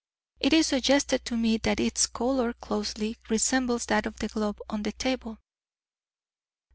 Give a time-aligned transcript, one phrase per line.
[0.39, 4.81] It is suggested to me that its colour closely resembles that of the glove on
[4.81, 5.37] the table."